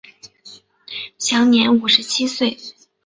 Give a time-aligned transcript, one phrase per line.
[1.19, 2.57] 享年五十七岁。